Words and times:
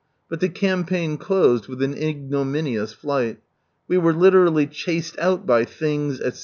But 0.29 0.39
the 0.39 0.49
campaign 0.49 1.17
closed 1.19 1.67
with 1.67 1.83
an 1.83 1.93
ignominious 1.93 2.91
flight. 2.91 3.37
We 3.87 3.99
were 3.99 4.13
literally 4.13 4.65
chased 4.65 5.15
out 5.19 5.45
by" 5.45 5.63
things," 5.65 6.19
etc. 6.19 6.39